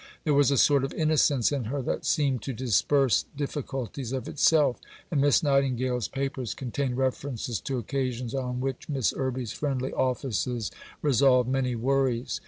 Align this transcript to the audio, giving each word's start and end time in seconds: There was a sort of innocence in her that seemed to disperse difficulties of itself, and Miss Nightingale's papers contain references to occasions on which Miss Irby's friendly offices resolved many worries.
There 0.23 0.33
was 0.33 0.49
a 0.49 0.57
sort 0.57 0.83
of 0.83 0.95
innocence 0.95 1.51
in 1.51 1.65
her 1.65 1.79
that 1.83 2.05
seemed 2.07 2.41
to 2.41 2.53
disperse 2.53 3.25
difficulties 3.37 4.11
of 4.13 4.27
itself, 4.27 4.79
and 5.11 5.21
Miss 5.21 5.43
Nightingale's 5.43 6.07
papers 6.07 6.55
contain 6.55 6.95
references 6.95 7.59
to 7.59 7.77
occasions 7.77 8.33
on 8.33 8.61
which 8.61 8.89
Miss 8.89 9.13
Irby's 9.15 9.51
friendly 9.51 9.93
offices 9.93 10.71
resolved 11.03 11.47
many 11.47 11.75
worries. 11.75 12.39